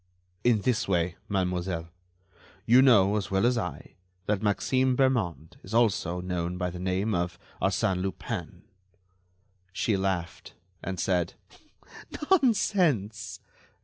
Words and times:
"In 0.43 0.61
this 0.61 0.87
way, 0.87 1.15
mademoiselle: 1.29 1.89
You 2.65 2.81
know, 2.81 3.17
as 3.17 3.29
well 3.29 3.45
as 3.45 3.55
I, 3.55 3.97
that 4.25 4.41
Maxime 4.41 4.95
Bermond 4.95 5.57
is 5.61 5.75
also 5.75 6.19
known 6.21 6.57
by 6.57 6.71
the 6.71 6.79
name 6.79 7.13
of 7.13 7.37
Arsène 7.61 8.01
Lupin." 8.01 8.63
She 9.71 9.95
laughed, 9.95 10.55
and 10.83 10.99
said: 10.99 11.35
"Nonsense! 12.31 13.41